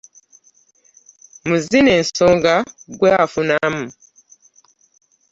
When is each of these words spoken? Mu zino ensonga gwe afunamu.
Mu 1.47 1.55
zino 1.67 1.91
ensonga 1.99 2.53
gwe 2.97 3.09
afunamu. 3.23 3.85